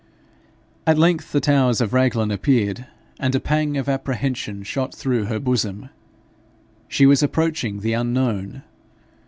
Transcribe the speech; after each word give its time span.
At 0.87 0.97
length 0.97 1.31
the 1.31 1.39
towers 1.39 1.79
of 1.79 1.93
Raglan 1.93 2.31
appeared, 2.31 2.87
and 3.19 3.35
a 3.35 3.39
pang 3.39 3.77
of 3.77 3.87
apprehension 3.87 4.63
shot 4.63 4.95
through 4.95 5.25
her 5.25 5.39
bosom. 5.39 5.89
She 6.87 7.05
was 7.05 7.21
approaching 7.21 7.81
the 7.81 7.93
unknown. 7.93 8.63